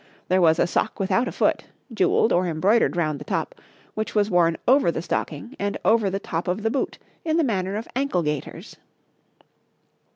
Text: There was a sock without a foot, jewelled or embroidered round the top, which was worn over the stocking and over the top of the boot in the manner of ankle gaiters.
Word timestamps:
There 0.29 0.41
was 0.41 0.57
a 0.57 0.65
sock 0.65 0.99
without 0.99 1.27
a 1.27 1.31
foot, 1.31 1.65
jewelled 1.93 2.33
or 2.33 2.47
embroidered 2.47 2.95
round 2.97 3.19
the 3.19 3.23
top, 3.23 3.53
which 3.93 4.15
was 4.15 4.31
worn 4.31 4.57
over 4.67 4.91
the 4.91 5.03
stocking 5.03 5.55
and 5.59 5.77
over 5.85 6.09
the 6.09 6.19
top 6.19 6.47
of 6.47 6.63
the 6.63 6.71
boot 6.71 6.97
in 7.23 7.37
the 7.37 7.43
manner 7.43 7.75
of 7.75 7.87
ankle 7.95 8.23
gaiters. 8.23 8.77